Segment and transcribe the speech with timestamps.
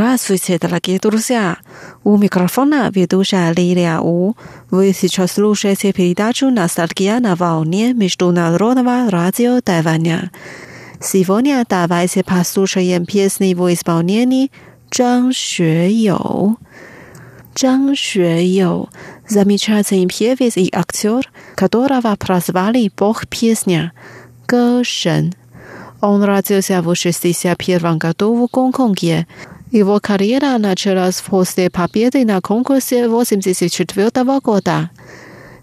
[0.00, 1.58] Здравствуйте, дорогие друзья!
[2.04, 4.34] У микрофона ведущая Лилия У.
[4.70, 10.30] Вы сейчас слушаете передачу «Ностальгия на волне» Международного радио Тайваня.
[11.02, 14.50] Сегодня давайте послушаем песни в исполнении
[14.90, 16.56] Зhang Xueyou.
[17.54, 18.88] Зhang Xueyou–
[19.28, 23.92] замечательный певец и актер, которого прозвали «Бог песня»–
[24.48, 25.34] «Гэ Шен».
[26.00, 29.26] Он родился в 61 году в Гонконге.
[29.70, 34.90] Его карьера началась после победы на конкурсе 84 года.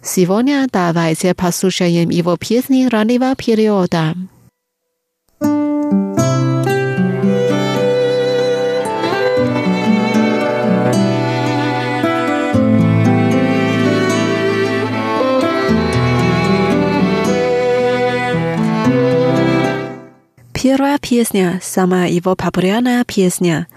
[0.02, 4.16] Сегодня давайте послушаем его песни раннего периода.
[20.70, 23.68] Первая песня, самая его популярная песня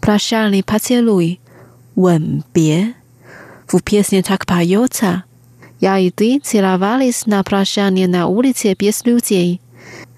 [0.00, 1.40] «Прощальный поцелуй»,
[1.96, 2.94] «吻别».
[3.66, 5.24] В песне так поется
[5.80, 9.60] «Я и ты целовались на прощание на улице без людей.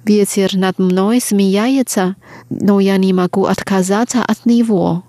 [0.05, 2.17] Ветер над мной смеяется,
[2.51, 5.05] но я не могу отказаться от него».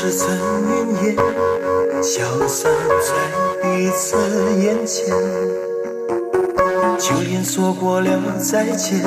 [0.00, 0.70] 是曾云
[1.02, 1.16] 烟，
[2.00, 2.70] 消散
[3.00, 3.10] 在
[3.60, 4.16] 彼此
[4.62, 5.12] 眼前。
[6.96, 9.00] 就连说过了再见，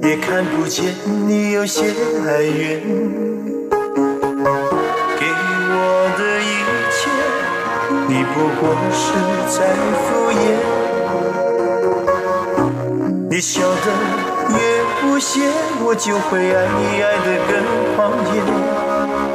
[0.00, 0.94] 也看不见
[1.26, 1.92] 你有些
[2.24, 2.80] 哀怨。
[5.18, 5.76] 给我
[6.18, 6.54] 的一
[6.94, 7.10] 切，
[8.06, 8.62] 你不过
[8.92, 9.02] 是
[9.58, 9.74] 在
[10.04, 10.40] 敷衍。
[13.28, 13.86] 你笑得
[14.52, 14.56] 越
[15.08, 15.50] 无邪，
[15.84, 17.52] 我就会爱你爱得更
[17.96, 17.98] 狂
[18.36, 18.38] 野。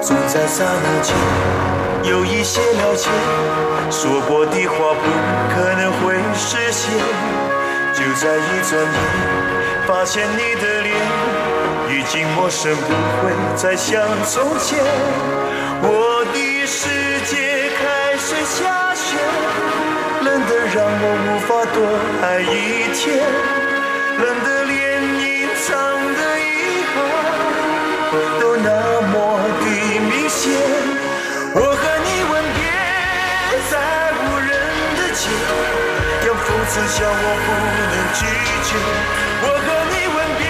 [0.02, 1.14] 总在刹那间
[2.04, 3.10] 有一些了解，
[3.92, 5.02] 说过的话不
[5.54, 6.90] 可能会实现。
[7.94, 8.94] 就在一转眼，
[9.86, 10.96] 发现你的脸
[11.90, 14.80] 已经陌生，不会再像从前。
[15.82, 16.88] 我的世
[17.26, 19.18] 界开始下雪，
[20.22, 21.78] 冷得让我无法多
[22.26, 23.20] 爱一天，
[24.18, 24.64] 冷得
[36.80, 37.48] 要讽刺笑我不
[37.92, 38.20] 能拒
[38.68, 38.72] 绝。
[39.42, 40.42] 我和你吻别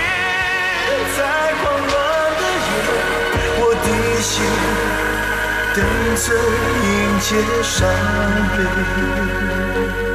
[1.18, 1.20] 在
[1.62, 1.94] 狂乱
[2.40, 2.72] 的夜，
[3.60, 3.88] 我的
[4.22, 4.32] 心
[5.76, 5.78] 等
[6.16, 6.26] 着
[6.86, 6.88] 迎
[7.20, 7.28] 接
[7.64, 7.72] 伤
[10.04, 10.09] 悲。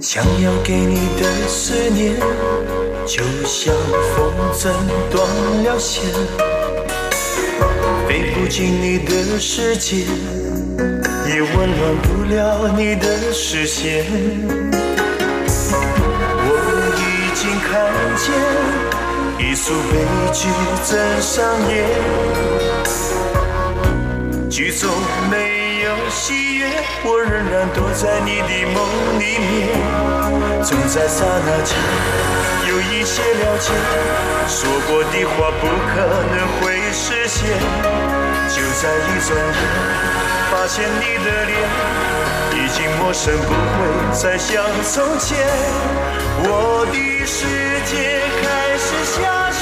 [0.00, 2.14] 想要给你的思念，
[3.06, 3.74] 就像
[4.14, 4.68] 风筝
[5.10, 5.26] 断
[5.64, 6.04] 了线，
[8.06, 10.04] 飞不进你的世界，
[11.26, 14.04] 也温暖不了你的视线。
[16.44, 16.50] 我
[16.98, 17.00] 已
[17.34, 17.70] 经看
[18.18, 18.26] 见
[19.38, 19.92] 一出悲
[20.34, 20.40] 剧
[20.84, 20.90] 正
[21.22, 21.32] 上
[21.70, 21.72] 演，
[24.50, 24.90] 剧终
[25.30, 25.90] 没有。
[26.12, 26.66] 喜悦，
[27.04, 28.84] 我仍然躲在你的梦
[29.18, 29.72] 里面，
[30.62, 31.74] 总在刹那间
[32.68, 33.72] 有一些了解，
[34.46, 37.48] 说过的话不可能会实现，
[38.52, 39.56] 就在一转眼，
[40.52, 41.50] 发现你的脸
[42.60, 45.38] 已经陌生，不会再像从前，
[46.44, 46.94] 我的
[47.24, 47.46] 世
[47.86, 48.86] 界开始
[49.16, 49.60] 下雪，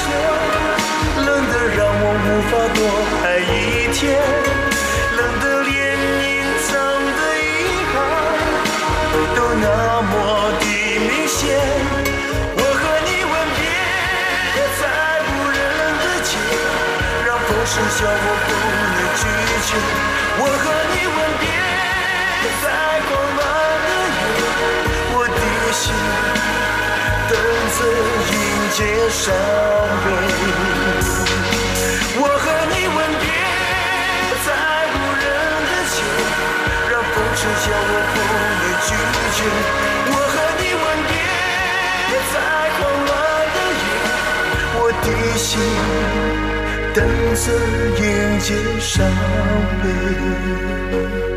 [1.25, 2.77] 冷得让我无法多
[3.25, 4.19] 爱一天。
[9.61, 9.67] 那
[10.01, 10.13] 么
[10.59, 10.65] 的
[11.07, 11.39] 明显，
[12.57, 13.61] 我和你吻别
[14.81, 14.83] 在
[15.21, 15.59] 无人
[16.01, 16.29] 的街，
[17.27, 18.49] 让风声笑我不
[18.97, 19.23] 能拒
[19.67, 19.69] 绝。
[20.39, 21.45] 我和你吻别
[22.63, 22.65] 在
[23.05, 23.39] 狂乱
[23.85, 23.89] 的
[24.37, 24.41] 夜，
[25.13, 25.39] 我的
[25.71, 25.83] 心
[27.29, 27.31] 等
[27.77, 27.79] 着
[28.33, 28.35] 迎
[28.73, 28.79] 接
[29.09, 29.21] 伤
[30.03, 30.07] 悲。
[40.07, 41.13] 我和你吻别
[42.31, 42.35] 在
[42.77, 43.09] 狂乱
[43.55, 43.89] 的夜，
[44.75, 45.07] 我的
[45.37, 45.49] 心。
[46.93, 46.99] 等
[47.35, 47.45] 着
[48.01, 48.03] 迎
[48.39, 48.47] 接
[48.81, 48.91] 伤
[49.81, 51.30] 悲。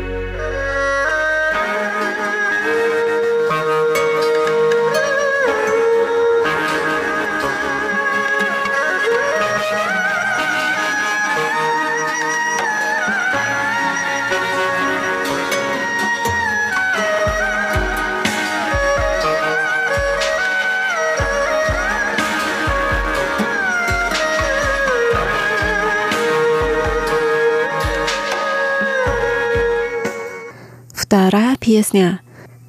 [31.64, 32.20] Песня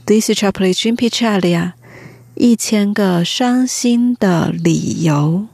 [0.05, 1.73] «Тысяча причин печали»
[2.35, 5.47] 一千个伤心的理由。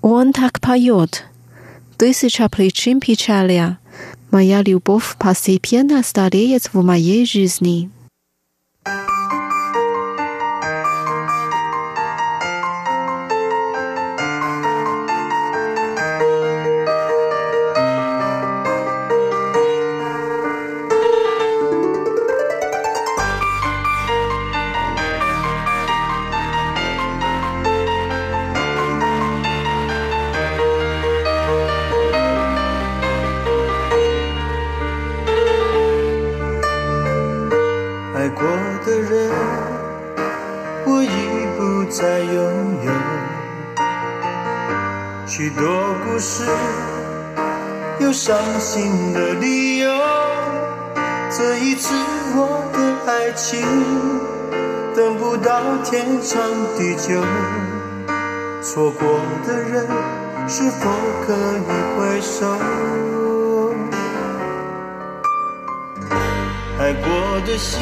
[0.00, 1.24] Он так поет
[1.96, 3.76] «Тысяча причин печали»
[4.32, 7.90] Моя любовь постепенно стареет в моей жизни.
[55.89, 56.37] 天长
[56.77, 57.23] 地久，
[58.61, 59.07] 错过
[59.47, 59.87] 的人
[60.45, 60.89] 是否
[61.25, 62.45] 可以回首？
[66.77, 67.07] 爱过
[67.45, 67.79] 的心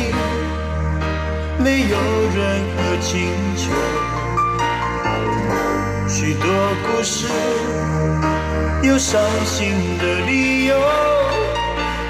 [1.57, 1.97] 没有
[2.35, 3.73] 任何请求，
[6.07, 6.47] 许多
[6.85, 7.27] 故事。
[8.83, 10.77] 有伤心的理由，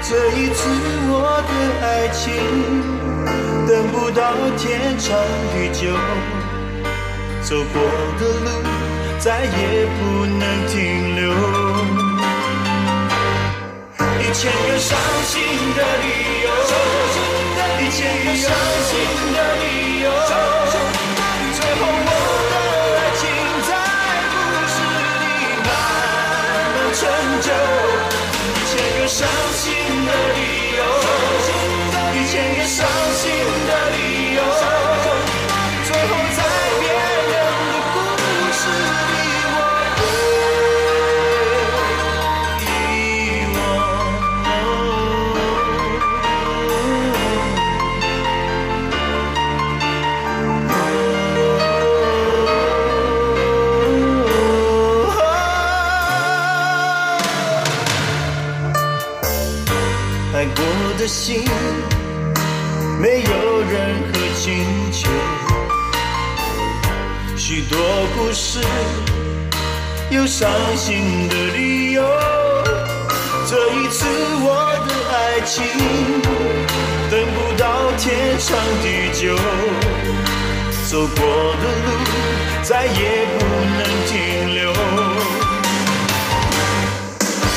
[0.02, 0.68] 这一次
[1.08, 1.52] 我的
[1.86, 2.34] 爱情
[3.66, 5.18] 等不到天长
[5.52, 5.92] 地久，
[7.42, 7.82] 走过
[8.18, 8.48] 的路
[9.18, 10.74] 再也不能停
[11.16, 11.20] 留。
[14.20, 15.32] 一千个伤心
[15.74, 16.06] 的理
[16.44, 16.46] 由，
[17.80, 18.44] 一千个伤
[18.84, 18.90] 心
[19.34, 19.64] 的理
[20.02, 20.04] 由，
[64.46, 65.10] 任何请求，
[67.36, 67.76] 许多
[68.16, 68.60] 故事
[70.10, 72.02] 有伤心的理由。
[73.48, 74.06] 这一次
[74.40, 74.46] 我
[74.86, 75.64] 的爱情
[77.10, 79.34] 等不到天长地久，
[80.88, 81.18] 走过
[81.56, 81.88] 的路
[82.62, 84.14] 再也不能停
[84.54, 84.70] 留。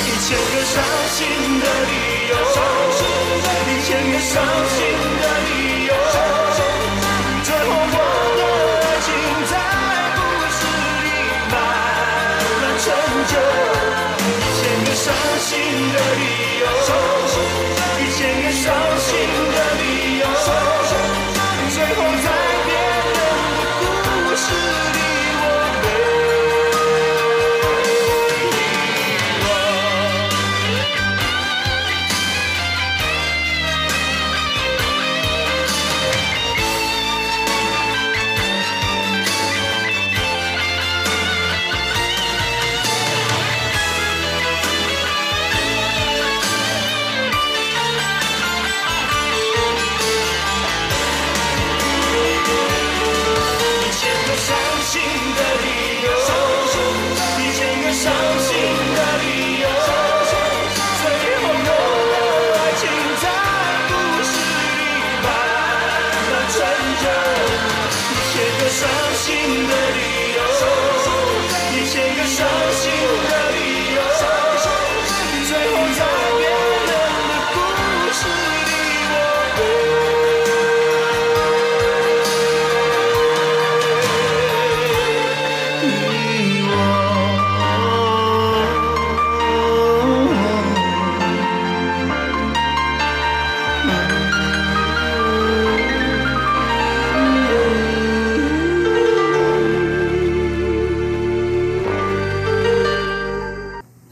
[0.06, 0.74] 一千个伤
[1.14, 1.18] 心
[1.60, 1.94] 的理
[2.30, 2.34] 由。
[3.72, 4.34] 一千个伤
[4.68, 4.78] 心
[5.22, 5.69] 的理由，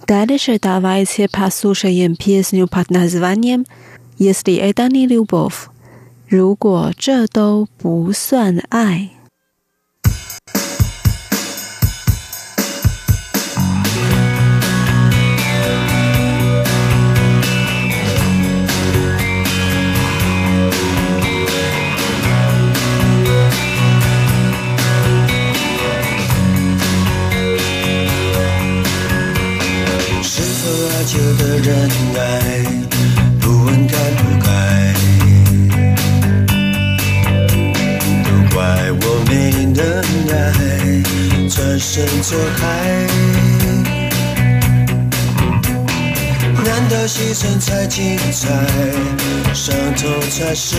[0.06, 3.66] Дальше давайте послушаем песню под названием
[4.18, 5.68] «Если это не любовь».
[6.28, 9.11] 如果这都不算爱。
[31.67, 31.83] 旧的人
[32.15, 32.24] 爱，
[33.41, 34.47] 不问该不该，
[38.24, 38.57] 都怪
[39.01, 39.31] 我没
[39.75, 39.77] 能
[40.27, 40.31] 耐，
[41.50, 42.63] 转身走开。
[46.63, 48.47] 难道牺牲才精彩，
[49.53, 50.77] 伤痛才实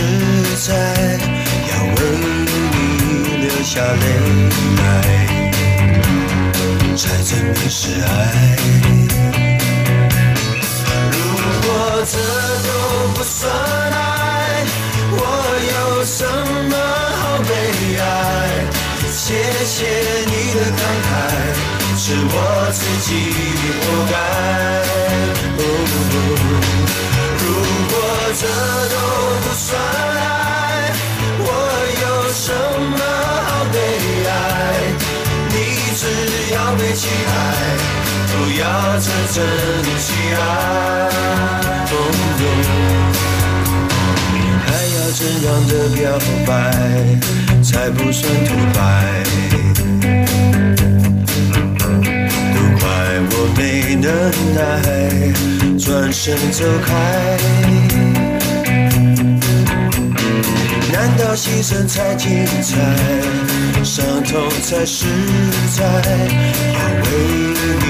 [0.57, 0.73] 在？
[1.69, 2.57] 要为你
[3.45, 4.03] 流下泪
[4.79, 4.81] 来，
[6.95, 8.09] 才证明是爱。
[12.11, 12.69] 这都
[13.13, 14.65] 不算爱，
[15.11, 15.21] 我
[15.69, 16.73] 有什么
[17.19, 17.51] 好悲
[17.99, 18.03] 哀？
[19.11, 19.21] 谢
[19.63, 19.75] 谢
[20.25, 21.09] 你的慷慨，
[21.95, 22.33] 是我
[22.73, 23.07] 自己
[23.79, 24.13] 活该。
[27.37, 27.45] 如
[27.91, 27.93] 果
[28.39, 28.43] 这
[28.89, 28.95] 都
[29.43, 29.67] 不算
[30.17, 30.21] 爱，
[31.37, 31.47] 我
[32.01, 32.49] 有什
[32.89, 32.99] 么
[33.45, 33.77] 好悲
[34.25, 34.31] 哀？
[35.49, 35.53] 你
[35.95, 36.01] 只
[36.55, 37.29] 要被期待。
[38.31, 38.63] 不要
[38.99, 39.37] 真正
[39.99, 40.37] 去爱，
[45.19, 46.49] 怎样的表白
[47.61, 48.79] 才不算独白？
[52.53, 52.87] 都怪
[53.29, 53.59] 我没
[53.95, 54.07] 能
[54.55, 54.57] 耐，
[55.77, 56.23] 转身
[56.53, 56.89] 走开。
[60.93, 62.79] 难道牺牲才精彩，
[63.83, 65.05] 伤痛才实
[65.75, 65.83] 在？
[65.83, 67.07] 要为
[67.81, 67.87] 你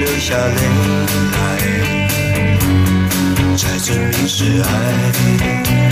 [0.00, 0.60] 流下泪
[1.32, 1.36] 来，
[3.56, 5.87] 才证明是爱。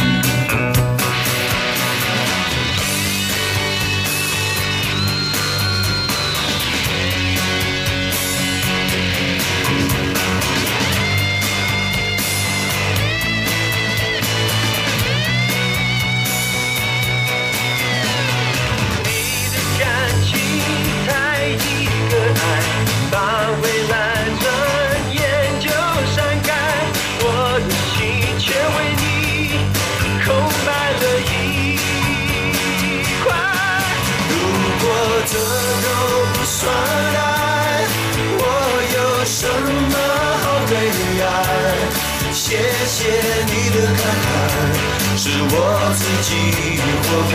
[45.29, 45.51] 是我
[45.93, 46.31] 自己
[47.03, 47.35] 活该，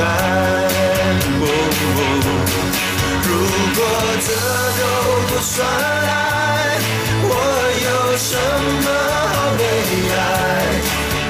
[3.27, 3.29] 如
[3.75, 3.79] 果
[4.21, 4.27] 这
[4.79, 4.81] 都
[5.27, 6.09] 不算爱，
[7.21, 7.29] 我
[7.83, 8.29] 有什
[8.81, 8.87] 么
[9.33, 9.61] 好悲
[10.15, 10.17] 哀？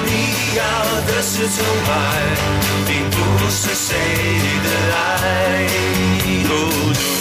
[0.06, 0.08] 你
[0.56, 0.60] 要
[1.08, 1.90] 的是崇拜，
[2.86, 3.16] 并不
[3.50, 3.88] 是谁
[4.62, 5.66] 的爱。
[6.46, 6.50] 孤
[6.92, 7.11] 独。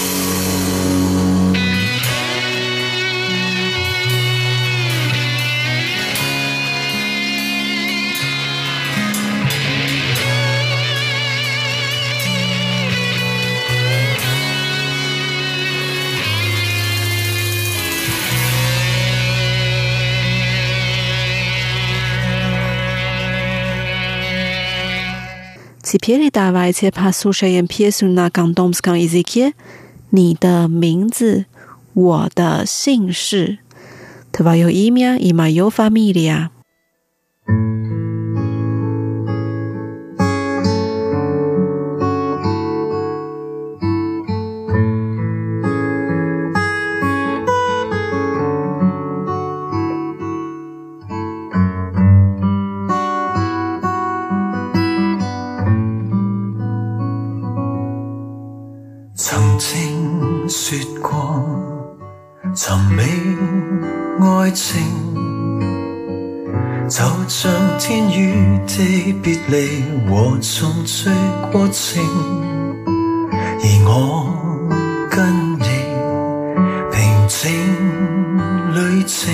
[25.90, 29.52] Теперь давайте послушаем песню на кантонском языке
[30.10, 31.46] «你的名字，
[31.94, 33.58] 我的姓氏»
[34.32, 36.50] Твое имя и моя фамилия.
[67.83, 71.09] 天与地别离和重聚
[71.51, 71.99] 过程，
[72.85, 73.89] 而我
[75.09, 75.17] 跟
[75.57, 75.65] 你
[76.91, 77.41] 平静
[78.75, 79.33] 旅程，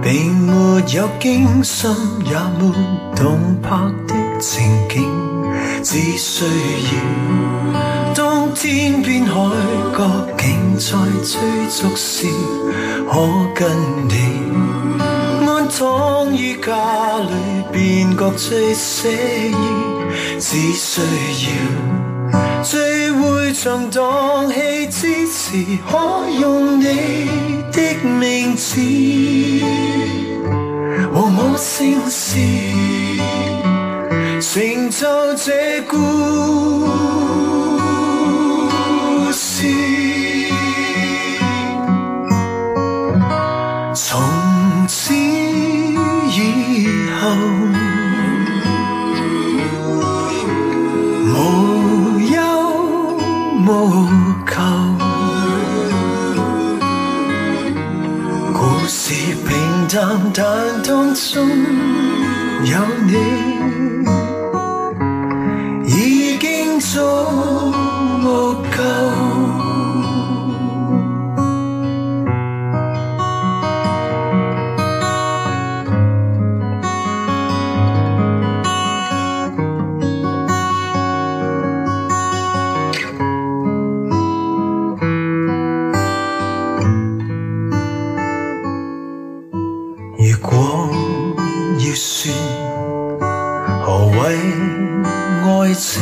[0.00, 0.52] 并没
[0.94, 1.90] 有惊心
[2.24, 2.72] 也没
[3.16, 5.02] 动魄的情景，
[5.82, 7.72] 只需要
[8.14, 9.32] 当天边海
[9.98, 9.98] 角
[10.38, 12.28] 竟在追逐时，
[13.10, 13.18] 可
[13.52, 13.68] 跟
[14.08, 14.69] 你。
[15.80, 19.08] 躺于家里便觉最適
[19.48, 19.54] 意
[20.38, 26.84] 只需要聚會肠荡气之时可用你
[27.72, 28.78] 的名字
[31.14, 32.36] 和我姓氏
[34.38, 37.29] 成就这故事
[53.80, 53.86] 足
[54.44, 54.60] 够
[58.52, 59.14] 故事
[59.48, 61.48] 平淡但当中
[62.66, 64.29] 有你。
[93.84, 94.18] 何谓
[95.44, 96.00] 爱情？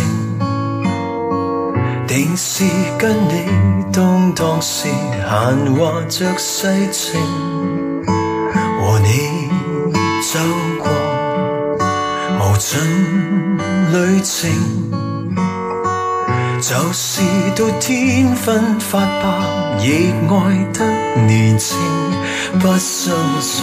[2.07, 2.64] 定是
[2.99, 3.45] 跟你
[3.93, 4.88] 当当是
[5.23, 5.38] 闲
[5.77, 7.21] 话着世情，
[8.81, 9.51] 和你
[10.23, 10.38] 走
[10.79, 10.88] 过
[12.41, 12.81] 无尽
[13.93, 14.51] 旅程，
[16.62, 17.21] 就是
[17.55, 20.79] 到天昏发白，亦爱得
[21.27, 21.77] 年轻。
[22.59, 23.62] 不相信，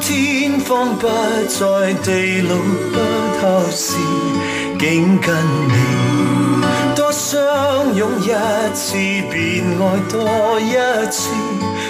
[0.00, 2.54] 天荒不再，地老
[2.92, 2.96] 不
[3.40, 3.94] 透时，
[4.78, 5.34] 竟跟
[5.68, 5.74] 你
[6.94, 7.10] 多。
[7.12, 7.38] 相
[7.94, 8.28] 拥一
[8.74, 8.92] 次，
[9.30, 10.14] 便爱多
[10.60, 10.74] 一
[11.10, 11.30] 次，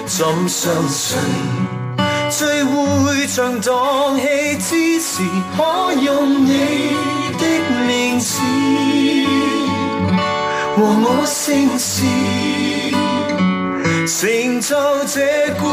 [0.06, 1.18] 怎相信
[2.30, 5.22] 最会像荡气之时，
[5.56, 6.50] 可用你
[7.38, 7.44] 的
[7.86, 8.40] 名字
[10.76, 12.04] 和我姓氏，
[14.06, 15.64] 成就这故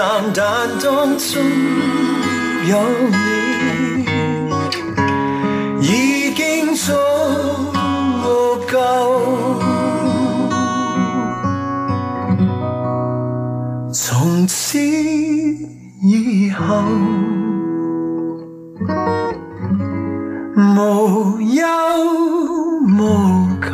[0.00, 1.18] 但当中
[2.68, 2.78] 有
[3.10, 3.16] 你，
[5.82, 6.92] 已经足
[8.70, 8.76] 够。
[13.92, 16.62] 从此以后，
[20.56, 21.66] 无忧
[22.86, 23.00] 无
[23.60, 23.66] 求。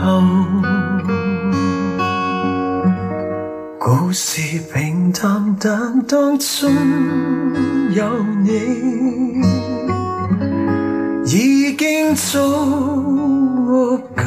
[3.78, 4.40] 故事
[4.72, 6.70] 并淡，淡当中
[7.94, 8.04] 有
[8.42, 8.50] 你，
[11.24, 12.36] 已经足
[14.16, 14.24] 够。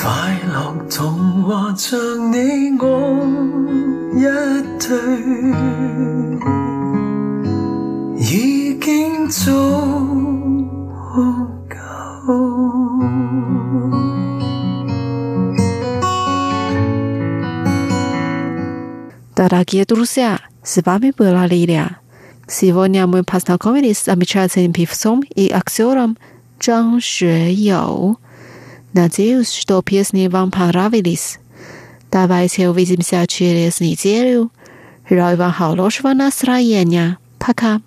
[0.00, 1.98] 快乐童话像
[2.30, 2.84] 你我
[4.14, 4.22] 一
[4.78, 4.88] 对，
[8.18, 9.50] 已经足
[19.38, 22.00] Дорогие друзья, с вами была Лилия.
[22.48, 26.18] Сегодня мы познакомились с замечательным певцом и актером
[26.58, 28.16] Чжан Xueyou.
[28.92, 31.38] Надеюсь, что песни вам понравились.
[32.10, 34.50] Давайте увидимся через неделю.
[35.08, 37.18] Желаю вам хорошего настроения.
[37.38, 37.80] Пока.